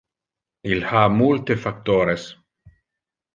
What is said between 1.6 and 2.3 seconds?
factores.